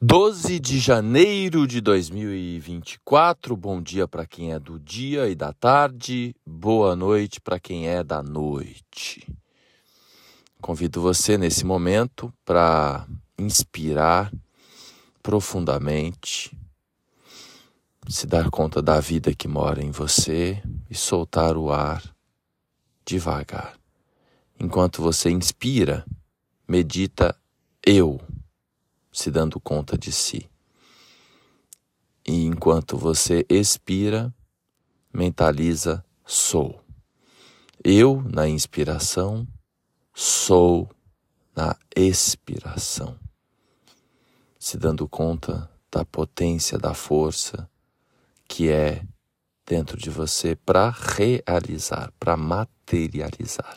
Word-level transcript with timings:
12 0.00 0.60
de 0.60 0.78
janeiro 0.78 1.66
de 1.66 1.80
2024. 1.80 3.56
Bom 3.56 3.82
dia 3.82 4.06
para 4.06 4.24
quem 4.24 4.52
é 4.52 4.58
do 4.60 4.78
dia 4.78 5.28
e 5.28 5.34
da 5.34 5.52
tarde. 5.52 6.36
Boa 6.46 6.94
noite 6.94 7.40
para 7.40 7.58
quem 7.58 7.88
é 7.88 8.04
da 8.04 8.22
noite. 8.22 9.26
Convido 10.60 11.00
você 11.00 11.36
nesse 11.36 11.66
momento 11.66 12.32
para 12.44 13.08
inspirar 13.36 14.32
profundamente, 15.20 16.56
se 18.08 18.24
dar 18.24 18.50
conta 18.50 18.80
da 18.80 19.00
vida 19.00 19.34
que 19.34 19.48
mora 19.48 19.82
em 19.82 19.90
você 19.90 20.62
e 20.88 20.94
soltar 20.94 21.56
o 21.56 21.72
ar 21.72 22.04
devagar. 23.04 23.76
Enquanto 24.60 25.02
você 25.02 25.28
inspira, 25.28 26.06
medita 26.68 27.36
eu 27.84 28.20
se 29.18 29.32
dando 29.32 29.58
conta 29.58 29.98
de 29.98 30.12
si. 30.12 30.48
E 32.24 32.44
enquanto 32.44 32.96
você 32.96 33.44
expira, 33.48 34.32
mentaliza 35.12 36.04
sou. 36.24 36.80
Eu 37.82 38.22
na 38.22 38.48
inspiração, 38.48 39.44
sou 40.14 40.88
na 41.56 41.76
expiração. 41.96 43.18
Se 44.56 44.78
dando 44.78 45.08
conta 45.08 45.68
da 45.90 46.04
potência, 46.04 46.78
da 46.78 46.94
força 46.94 47.68
que 48.46 48.70
é 48.70 49.04
dentro 49.66 49.98
de 49.98 50.10
você 50.10 50.54
para 50.54 50.90
realizar, 50.90 52.12
para 52.20 52.36
materializar. 52.36 53.76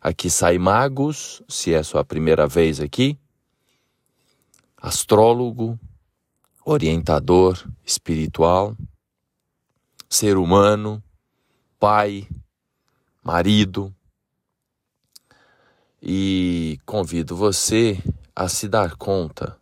Aqui 0.00 0.28
sai 0.28 0.58
Magos, 0.58 1.44
se 1.48 1.72
é 1.72 1.82
sua 1.84 2.04
primeira 2.04 2.48
vez 2.48 2.80
aqui 2.80 3.16
astrólogo, 4.80 5.78
orientador 6.64 7.68
espiritual, 7.84 8.76
ser 10.08 10.36
humano, 10.36 11.02
pai, 11.78 12.28
marido. 13.22 13.94
E 16.00 16.78
convido 16.86 17.34
você 17.34 18.00
a 18.34 18.48
se 18.48 18.68
dar 18.68 18.96
conta 18.96 19.58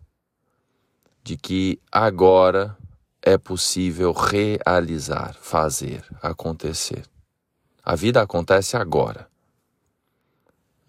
de 1.24 1.36
que 1.36 1.80
agora 1.90 2.76
é 3.22 3.38
possível 3.38 4.12
realizar, 4.12 5.34
fazer, 5.34 6.04
acontecer. 6.22 7.04
A 7.82 7.96
vida 7.96 8.20
acontece 8.20 8.76
agora. 8.76 9.28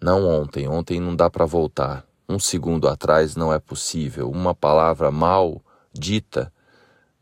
Não 0.00 0.24
ontem, 0.24 0.68
ontem 0.68 1.00
não 1.00 1.16
dá 1.16 1.28
para 1.28 1.44
voltar 1.44 2.07
um 2.28 2.38
segundo 2.38 2.86
atrás 2.88 3.34
não 3.34 3.52
é 3.52 3.58
possível. 3.58 4.30
Uma 4.30 4.54
palavra 4.54 5.10
mal 5.10 5.62
dita 5.92 6.52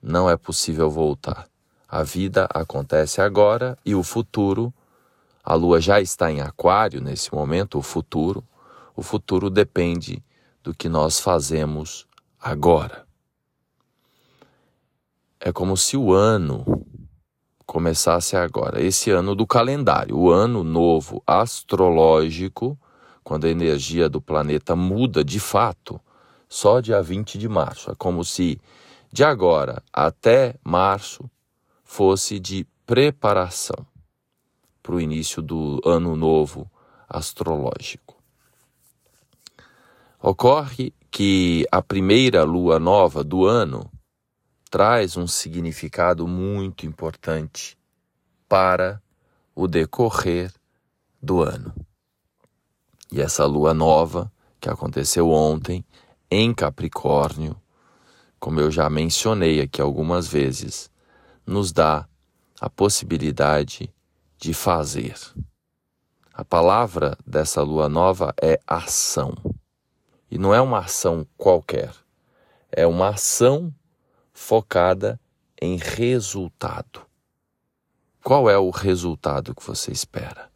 não 0.02 0.28
é 0.28 0.36
possível 0.36 0.90
voltar. 0.90 1.46
A 1.88 2.02
vida 2.02 2.48
acontece 2.52 3.20
agora 3.20 3.78
e 3.86 3.94
o 3.94 4.02
futuro, 4.02 4.74
a 5.44 5.54
lua 5.54 5.80
já 5.80 6.00
está 6.00 6.30
em 6.30 6.40
Aquário 6.40 7.00
nesse 7.00 7.32
momento, 7.32 7.78
o 7.78 7.82
futuro, 7.82 8.42
o 8.96 9.02
futuro 9.02 9.48
depende 9.48 10.22
do 10.62 10.74
que 10.74 10.88
nós 10.88 11.20
fazemos 11.20 12.06
agora. 12.40 13.06
É 15.38 15.52
como 15.52 15.76
se 15.76 15.96
o 15.96 16.12
ano 16.12 16.84
começasse 17.64 18.36
agora, 18.36 18.82
esse 18.82 19.10
ano 19.10 19.34
do 19.34 19.46
calendário, 19.46 20.16
o 20.16 20.30
ano 20.30 20.64
novo 20.64 21.22
astrológico 21.24 22.76
quando 23.26 23.46
a 23.46 23.50
energia 23.50 24.08
do 24.08 24.20
planeta 24.20 24.76
muda 24.76 25.24
de 25.24 25.40
fato, 25.40 26.00
só 26.48 26.78
dia 26.78 27.02
20 27.02 27.38
de 27.38 27.48
março. 27.48 27.90
É 27.90 27.94
como 27.96 28.24
se 28.24 28.60
de 29.12 29.24
agora 29.24 29.82
até 29.92 30.54
março 30.62 31.28
fosse 31.82 32.38
de 32.38 32.64
preparação 32.86 33.84
para 34.80 34.94
o 34.94 35.00
início 35.00 35.42
do 35.42 35.80
ano 35.84 36.14
novo 36.14 36.70
astrológico. 37.08 38.16
Ocorre 40.22 40.94
que 41.10 41.66
a 41.72 41.82
primeira 41.82 42.44
lua 42.44 42.78
nova 42.78 43.24
do 43.24 43.44
ano 43.44 43.90
traz 44.70 45.16
um 45.16 45.26
significado 45.26 46.28
muito 46.28 46.86
importante 46.86 47.76
para 48.48 49.02
o 49.52 49.66
decorrer 49.66 50.52
do 51.20 51.42
ano. 51.42 51.85
E 53.10 53.20
essa 53.20 53.46
lua 53.46 53.72
nova, 53.72 54.32
que 54.60 54.68
aconteceu 54.68 55.30
ontem, 55.30 55.84
em 56.30 56.52
Capricórnio, 56.52 57.56
como 58.38 58.60
eu 58.60 58.70
já 58.70 58.90
mencionei 58.90 59.60
aqui 59.60 59.80
algumas 59.80 60.26
vezes, 60.26 60.90
nos 61.46 61.72
dá 61.72 62.08
a 62.60 62.68
possibilidade 62.68 63.92
de 64.38 64.52
fazer. 64.52 65.16
A 66.34 66.44
palavra 66.44 67.16
dessa 67.26 67.62
lua 67.62 67.88
nova 67.88 68.34
é 68.40 68.60
ação. 68.66 69.34
E 70.30 70.36
não 70.36 70.52
é 70.52 70.60
uma 70.60 70.80
ação 70.80 71.26
qualquer, 71.36 71.94
é 72.70 72.86
uma 72.86 73.10
ação 73.10 73.72
focada 74.32 75.18
em 75.60 75.76
resultado. 75.76 77.06
Qual 78.22 78.50
é 78.50 78.58
o 78.58 78.70
resultado 78.70 79.54
que 79.54 79.64
você 79.64 79.92
espera? 79.92 80.50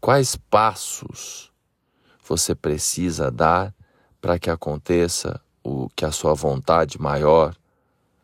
Quais 0.00 0.36
passos 0.36 1.49
você 2.30 2.54
precisa 2.54 3.28
dar 3.28 3.74
para 4.20 4.38
que 4.38 4.48
aconteça 4.48 5.40
o 5.64 5.88
que 5.96 6.04
a 6.04 6.12
sua 6.12 6.32
vontade 6.32 6.96
maior 6.96 7.56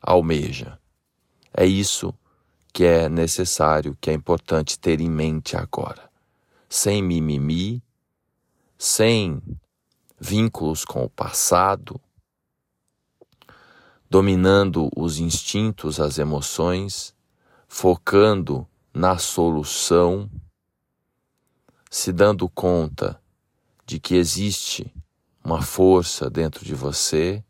almeja. 0.01 0.79
É 1.53 1.67
isso 1.67 2.15
que 2.73 2.85
é 2.85 3.09
necessário, 3.09 3.99
que 4.01 4.09
é 4.09 4.13
importante 4.13 4.79
ter 4.79 5.01
em 5.01 5.11
mente 5.11 5.57
agora. 5.57 6.09
Sem 6.69 7.03
mimimi, 7.03 7.83
sem 8.79 9.43
vínculos 10.21 10.85
com 10.85 11.03
o 11.03 11.11
passado, 11.11 12.01
dominando 14.09 14.89
os 14.95 15.19
instintos, 15.19 15.99
as 15.99 16.17
emoções, 16.17 17.13
focando 17.67 18.69
na 18.95 19.19
solução, 19.19 20.31
se 21.91 22.13
dando 22.13 22.49
conta 22.49 23.21
de 23.87 24.01
que 24.01 24.17
existe 24.17 24.93
uma 25.45 25.63
força 25.63 26.29
dentro 26.29 26.65
de 26.65 26.75
você. 26.75 27.43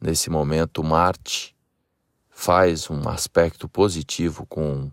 Nesse 0.00 0.28
momento, 0.28 0.82
Marte 0.82 1.54
faz 2.28 2.90
um 2.90 3.08
aspecto 3.08 3.68
positivo 3.68 4.44
com 4.46 4.90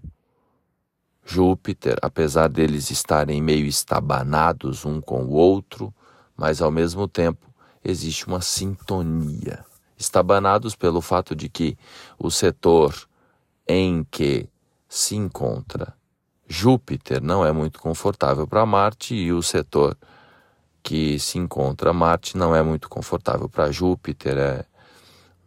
Júpiter, 1.25 1.97
apesar 2.01 2.47
deles 2.47 2.91
estarem 2.91 3.41
meio 3.41 3.65
estabanados 3.65 4.85
um 4.85 5.01
com 5.01 5.25
o 5.25 5.31
outro, 5.31 5.93
mas 6.37 6.61
ao 6.61 6.71
mesmo 6.71 7.07
tempo 7.07 7.51
existe 7.83 8.27
uma 8.27 8.39
sintonia. 8.39 9.65
Estabanados 9.97 10.75
pelo 10.75 11.01
fato 11.01 11.35
de 11.35 11.49
que 11.49 11.75
o 12.19 12.29
setor 12.29 12.95
em 13.67 14.03
que 14.03 14.47
se 14.87 15.15
encontra 15.15 15.96
Júpiter 16.47 17.21
não 17.21 17.45
é 17.45 17.51
muito 17.51 17.79
confortável 17.79 18.47
para 18.47 18.65
Marte 18.65 19.13
e 19.13 19.33
o 19.33 19.43
setor 19.43 19.97
que 20.81 21.19
se 21.19 21.37
encontra 21.37 21.91
Marte 21.91 22.37
não 22.37 22.55
é 22.55 22.63
muito 22.63 22.87
confortável 22.87 23.49
para 23.49 23.71
Júpiter, 23.71 24.37
é 24.37 24.65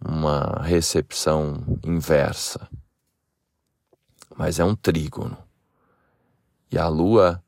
uma 0.04 0.60
recepção 0.62 1.78
inversa. 1.84 2.68
Mas 4.36 4.58
é 4.58 4.64
um 4.64 4.76
trígono. 4.76 5.36
E 6.70 6.78
a 6.78 6.88
Lua 6.88 7.42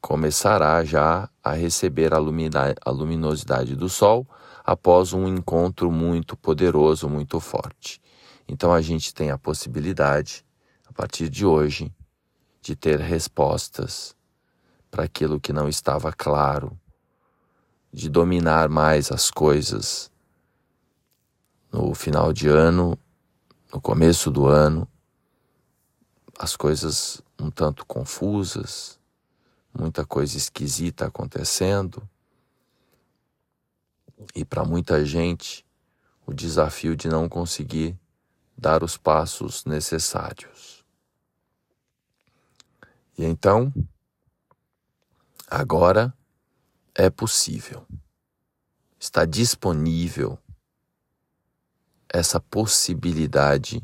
começará 0.00 0.84
já 0.84 1.28
a 1.42 1.52
receber 1.52 2.12
a, 2.14 2.90
luminosidade 2.90 3.74
do 3.74 3.88
Sol 3.88 4.26
após 4.64 5.12
um 5.12 5.26
encontro 5.26 5.90
muito 5.90 6.36
poderoso, 6.36 7.08
muito 7.08 7.40
forte. 7.40 8.00
Então 8.46 8.72
a 8.72 8.80
gente 8.80 9.12
tem 9.12 9.30
a 9.30 9.38
possibilidade 9.38 10.44
partir 10.98 11.28
de 11.28 11.46
hoje, 11.46 11.94
de 12.60 12.74
ter 12.74 12.98
respostas 12.98 14.16
para 14.90 15.04
aquilo 15.04 15.38
que 15.38 15.52
não 15.52 15.68
estava 15.68 16.12
claro, 16.12 16.76
de 17.92 18.08
dominar 18.08 18.68
mais 18.68 19.12
as 19.12 19.30
coisas 19.30 20.10
no 21.70 21.94
final 21.94 22.32
de 22.32 22.48
ano, 22.48 22.98
no 23.72 23.80
começo 23.80 24.28
do 24.28 24.48
ano, 24.48 24.88
as 26.36 26.56
coisas 26.56 27.22
um 27.38 27.48
tanto 27.48 27.86
confusas, 27.86 28.98
muita 29.72 30.04
coisa 30.04 30.36
esquisita 30.36 31.06
acontecendo. 31.06 32.02
E 34.34 34.44
para 34.44 34.64
muita 34.64 35.06
gente, 35.06 35.64
o 36.26 36.34
desafio 36.34 36.96
de 36.96 37.06
não 37.06 37.28
conseguir 37.28 37.96
dar 38.56 38.82
os 38.82 38.96
passos 38.96 39.64
necessários. 39.64 40.77
E 43.18 43.24
então, 43.24 43.74
agora 45.50 46.14
é 46.94 47.10
possível. 47.10 47.84
Está 48.96 49.24
disponível 49.24 50.38
essa 52.08 52.38
possibilidade 52.38 53.82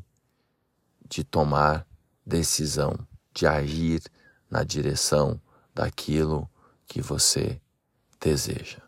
de 1.09 1.25
tomar 1.25 1.85
decisão, 2.25 2.97
de 3.35 3.45
agir 3.45 4.03
na 4.49 4.63
direção 4.63 5.41
daquilo 5.75 6.49
que 6.87 7.03
você 7.03 7.61
deseja. 8.21 8.79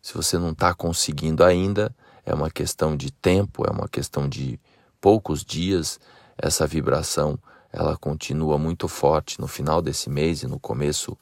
Se 0.00 0.14
você 0.14 0.38
não 0.38 0.52
está 0.52 0.72
conseguindo 0.72 1.44
ainda, 1.44 1.94
é 2.24 2.32
uma 2.32 2.50
questão 2.50 2.96
de 2.96 3.12
tempo, 3.12 3.66
é 3.66 3.70
uma 3.70 3.86
questão 3.86 4.26
de 4.26 4.58
poucos 4.98 5.44
dias. 5.44 6.00
Essa 6.38 6.66
vibração 6.66 7.38
ela 7.72 7.96
continua 7.96 8.58
muito 8.58 8.88
forte 8.88 9.40
no 9.40 9.46
final 9.46 9.82
desse 9.82 10.08
mês 10.08 10.42
e 10.42 10.46
no 10.46 10.58
começo 10.58 11.16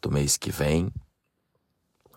do 0.00 0.10
mês 0.10 0.36
que 0.36 0.50
vem. 0.50 0.92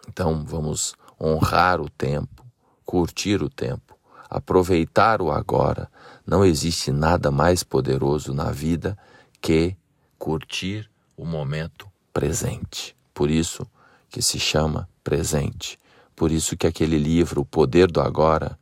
Então 0.07 0.43
vamos 0.45 0.95
honrar 1.19 1.79
o 1.79 1.89
tempo, 1.89 2.45
curtir 2.85 3.41
o 3.41 3.49
tempo, 3.49 3.97
aproveitar 4.29 5.21
o 5.21 5.31
agora. 5.31 5.89
Não 6.25 6.43
existe 6.43 6.91
nada 6.91 7.31
mais 7.31 7.63
poderoso 7.63 8.33
na 8.33 8.51
vida 8.51 8.97
que 9.41 9.75
curtir 10.17 10.89
o 11.15 11.25
momento 11.25 11.87
presente. 12.11 12.95
Por 13.13 13.29
isso 13.29 13.65
que 14.09 14.21
se 14.21 14.39
chama 14.39 14.89
presente. 15.03 15.77
Por 16.15 16.31
isso 16.31 16.57
que 16.57 16.65
aquele 16.65 16.97
livro, 16.97 17.41
O 17.41 17.45
Poder 17.45 17.91
do 17.91 18.01
Agora, 18.01 18.57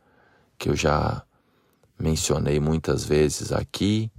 que 0.58 0.68
eu 0.68 0.76
já 0.76 1.22
mencionei 1.98 2.60
muitas 2.60 3.04
vezes 3.04 3.52
aqui, 3.52 4.10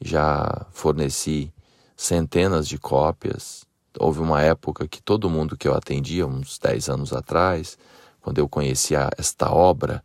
já 0.00 0.66
forneci 0.70 1.52
centenas 1.96 2.68
de 2.68 2.78
cópias. 2.78 3.64
Houve 3.98 4.20
uma 4.20 4.42
época 4.42 4.86
que 4.86 5.02
todo 5.02 5.30
mundo 5.30 5.56
que 5.56 5.66
eu 5.66 5.74
atendia, 5.74 6.26
uns 6.26 6.58
10 6.58 6.88
anos 6.88 7.12
atrás, 7.12 7.78
quando 8.20 8.38
eu 8.38 8.48
conhecia 8.48 9.08
esta 9.16 9.50
obra, 9.50 10.04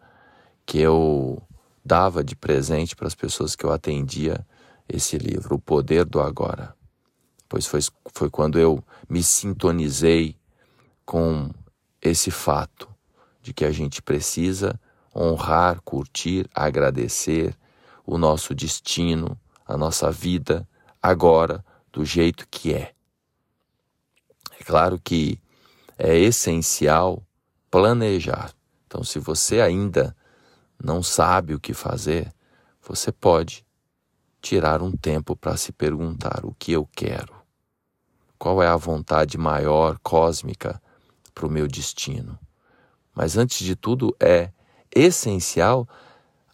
que 0.66 0.80
eu 0.80 1.42
dava 1.84 2.24
de 2.24 2.36
presente 2.36 2.96
para 2.96 3.08
as 3.08 3.16
pessoas 3.16 3.56
que 3.56 3.66
eu 3.66 3.72
atendia 3.72 4.46
esse 4.88 5.18
livro, 5.18 5.56
O 5.56 5.60
Poder 5.60 6.06
do 6.06 6.22
Agora. 6.22 6.76
Pois 7.50 7.66
foi, 7.66 7.82
foi 8.14 8.30
quando 8.30 8.58
eu 8.58 8.84
me 9.10 9.22
sintonizei 9.22 10.38
com 11.06 11.50
esse 12.02 12.32
fato 12.32 12.88
de 13.42 13.54
que 13.54 13.66
a 13.66 13.72
gente 13.72 14.02
precisa 14.02 14.80
honrar, 15.14 15.82
curtir, 15.82 16.48
agradecer 16.54 17.56
o 18.06 18.18
nosso 18.18 18.56
destino, 18.56 19.38
a 19.72 19.78
nossa 19.78 20.12
vida 20.12 20.68
agora 21.02 21.64
do 21.92 22.04
jeito 22.04 22.46
que 22.50 22.74
é. 22.74 22.94
É 24.60 24.64
claro 24.64 25.00
que 25.00 25.42
é 25.98 26.18
essencial 26.18 27.24
planejar. 27.70 28.54
Então, 28.86 29.04
se 29.04 29.18
você 29.18 29.62
ainda 29.62 30.16
não 30.84 31.02
sabe 31.02 31.54
o 31.54 31.60
que 31.60 31.74
fazer, 31.74 32.34
você 32.82 33.12
pode 33.12 33.66
tirar 34.42 34.82
um 34.82 34.92
tempo 34.92 35.36
para 35.36 35.56
se 35.56 35.72
perguntar 35.72 36.46
o 36.46 36.54
que 36.54 36.74
eu 36.74 36.86
quero. 36.94 37.34
Qual 38.38 38.62
é 38.62 38.68
a 38.68 38.76
vontade 38.76 39.38
maior, 39.38 39.98
cósmica, 40.00 40.82
para 41.34 41.48
o 41.48 41.50
meu 41.50 41.66
destino. 41.66 42.38
Mas 43.16 43.38
antes 43.38 43.66
de 43.66 43.76
tudo, 43.76 44.14
é 44.20 44.52
essencial 44.94 45.88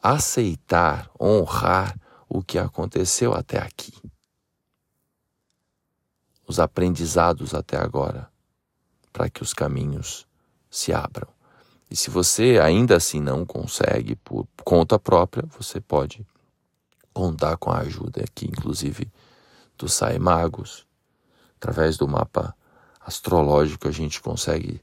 aceitar, 0.04 1.10
honrar 1.20 1.98
o 2.30 2.44
que 2.44 2.58
aconteceu 2.58 3.34
até 3.34 3.60
aqui. 3.60 3.94
Os 6.48 6.60
aprendizados 6.60 7.54
até 7.54 7.78
agora, 7.78 8.30
para 9.12 9.30
que 9.30 9.42
os 9.42 9.54
caminhos 9.54 10.28
se 10.70 10.94
abram. 10.94 11.28
E 11.90 11.96
se 11.96 12.10
você 12.10 12.60
ainda 12.62 12.98
assim 12.98 13.22
não 13.22 13.46
consegue 13.46 14.16
por 14.18 14.46
conta 14.64 15.00
própria, 15.00 15.46
você 15.58 15.80
pode 15.80 16.26
contar 17.14 17.58
com 17.58 17.72
a 17.72 17.80
ajuda 17.80 18.24
aqui, 18.24 18.46
inclusive 18.46 19.10
do 19.78 19.88
Sai 19.88 20.20
Magos, 20.20 20.86
através 21.56 21.98
do 21.98 22.08
mapa 22.08 22.54
astrológico 23.00 23.88
a 23.88 23.92
gente 23.92 24.22
consegue 24.22 24.82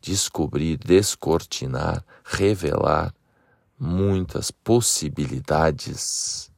descobrir, 0.00 0.76
descortinar, 0.76 2.04
revelar 2.24 3.14
muitas 3.78 4.50
possibilidades 4.50 6.51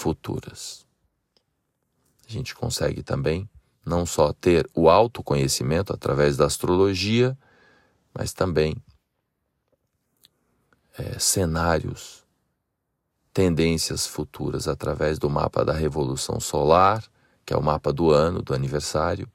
futuras. 0.00 0.86
A 2.26 2.32
gente 2.32 2.54
consegue 2.54 3.02
também 3.02 3.48
não 3.84 4.06
só 4.06 4.32
ter 4.32 4.68
o 4.74 4.88
autoconhecimento 4.88 5.92
através 5.92 6.38
da 6.38 6.46
astrologia, 6.46 7.36
mas 8.14 8.32
também 8.32 8.82
é, 10.96 11.18
cenários, 11.18 12.24
tendências 13.32 14.06
futuras 14.06 14.66
através 14.66 15.18
do 15.18 15.28
mapa 15.28 15.64
da 15.64 15.74
Revolução 15.74 16.40
Solar, 16.40 17.04
que 17.44 17.52
é 17.52 17.56
o 17.56 17.62
mapa 17.62 17.92
do 17.92 18.10
ano, 18.10 18.42
do 18.42 18.54
aniversário, 18.54 19.30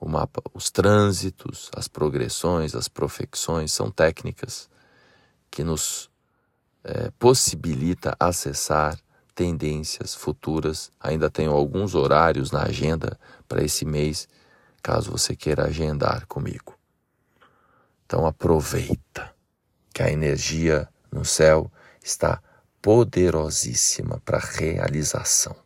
o 0.00 0.08
mapa, 0.08 0.42
os 0.54 0.70
trânsitos, 0.70 1.70
as 1.74 1.88
progressões, 1.88 2.76
as 2.76 2.86
profecções 2.86 3.72
são 3.72 3.90
técnicas 3.90 4.70
que 5.50 5.64
nos 5.64 6.08
é, 6.84 7.10
possibilita 7.18 8.16
acessar 8.18 8.96
tendências 9.40 10.14
futuras. 10.14 10.92
Ainda 11.00 11.30
tenho 11.30 11.52
alguns 11.52 11.94
horários 11.94 12.50
na 12.50 12.64
agenda 12.64 13.18
para 13.48 13.64
esse 13.64 13.86
mês, 13.86 14.28
caso 14.82 15.10
você 15.10 15.34
queira 15.34 15.64
agendar 15.64 16.26
comigo. 16.26 16.78
Então 18.04 18.26
aproveita 18.26 19.34
que 19.94 20.02
a 20.02 20.12
energia 20.12 20.86
no 21.10 21.24
céu 21.24 21.72
está 22.04 22.42
poderosíssima 22.82 24.20
para 24.26 24.38
realização. 24.38 25.56